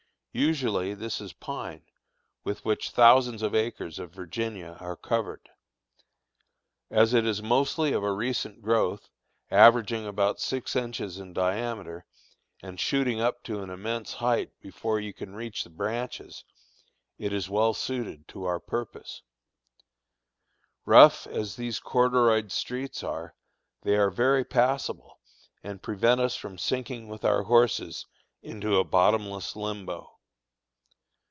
Usually 0.33 0.93
this 0.93 1.19
is 1.19 1.33
pine, 1.33 1.83
with 2.45 2.63
which 2.63 2.91
thousands 2.91 3.41
of 3.41 3.53
acres 3.53 3.99
of 3.99 4.11
Virginia 4.13 4.77
are 4.79 4.95
covered. 4.95 5.49
As 6.89 7.13
it 7.13 7.25
is 7.25 7.43
mostly 7.43 7.91
of 7.91 8.01
a 8.01 8.13
recent 8.13 8.61
growth, 8.61 9.09
averaging 9.49 10.07
about 10.07 10.39
six 10.39 10.73
inches 10.73 11.17
in 11.19 11.33
diameter, 11.33 12.05
and 12.61 12.79
shooting 12.79 13.19
up 13.19 13.43
to 13.43 13.61
an 13.61 13.69
immense 13.69 14.13
height 14.13 14.57
before 14.61 15.01
you 15.01 15.13
can 15.13 15.35
reach 15.35 15.65
the 15.65 15.69
branches, 15.69 16.45
it 17.17 17.33
is 17.33 17.49
well 17.49 17.73
suited 17.73 18.25
to 18.29 18.45
our 18.45 18.61
purpose. 18.61 19.23
Rough 20.85 21.27
as 21.27 21.57
these 21.57 21.81
corduroyed 21.81 22.53
streets 22.53 23.03
are, 23.03 23.35
they 23.81 23.97
are 23.97 24.09
very 24.09 24.45
passable, 24.45 25.19
and 25.61 25.83
prevent 25.83 26.21
us 26.21 26.37
from 26.37 26.57
sinking 26.57 27.09
with 27.09 27.25
our 27.25 27.43
horses 27.43 28.05
into 28.41 28.77
a 28.77 28.85
bottomless 28.85 29.57
limbo. 29.57 30.07